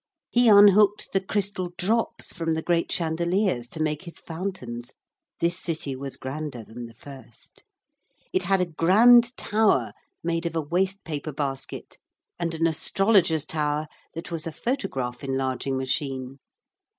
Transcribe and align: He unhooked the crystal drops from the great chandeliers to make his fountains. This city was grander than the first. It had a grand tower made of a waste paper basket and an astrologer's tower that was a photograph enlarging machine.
He 0.31 0.47
unhooked 0.49 1.13
the 1.13 1.21
crystal 1.21 1.73
drops 1.77 2.33
from 2.33 2.53
the 2.53 2.63
great 2.63 2.91
chandeliers 2.91 3.67
to 3.67 3.79
make 3.79 4.01
his 4.01 4.17
fountains. 4.17 4.95
This 5.39 5.59
city 5.59 5.95
was 5.95 6.17
grander 6.17 6.63
than 6.63 6.87
the 6.87 6.95
first. 6.95 7.61
It 8.33 8.41
had 8.41 8.61
a 8.61 8.65
grand 8.65 9.37
tower 9.37 9.93
made 10.23 10.47
of 10.47 10.55
a 10.55 10.59
waste 10.61 11.03
paper 11.03 11.31
basket 11.31 11.99
and 12.39 12.55
an 12.55 12.65
astrologer's 12.65 13.45
tower 13.45 13.85
that 14.15 14.31
was 14.31 14.47
a 14.47 14.51
photograph 14.51 15.23
enlarging 15.23 15.77
machine. 15.77 16.39